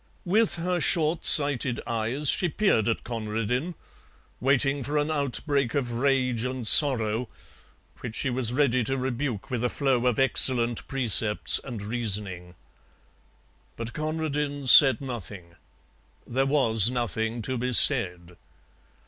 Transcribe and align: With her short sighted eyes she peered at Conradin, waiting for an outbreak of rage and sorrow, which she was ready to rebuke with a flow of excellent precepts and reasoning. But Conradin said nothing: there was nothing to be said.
With 0.25 0.55
her 0.55 0.79
short 0.81 1.25
sighted 1.25 1.79
eyes 1.85 2.27
she 2.31 2.49
peered 2.49 2.89
at 2.89 3.03
Conradin, 3.03 3.75
waiting 4.39 4.81
for 4.81 4.97
an 4.97 5.11
outbreak 5.11 5.75
of 5.75 5.91
rage 5.91 6.43
and 6.43 6.65
sorrow, 6.65 7.29
which 7.99 8.15
she 8.15 8.31
was 8.31 8.51
ready 8.51 8.83
to 8.85 8.97
rebuke 8.97 9.51
with 9.51 9.63
a 9.63 9.69
flow 9.69 10.07
of 10.07 10.17
excellent 10.17 10.87
precepts 10.87 11.61
and 11.63 11.83
reasoning. 11.83 12.55
But 13.77 13.93
Conradin 13.93 14.65
said 14.65 15.01
nothing: 15.01 15.55
there 16.25 16.47
was 16.47 16.89
nothing 16.89 17.43
to 17.43 17.59
be 17.59 17.71
said. 17.71 18.37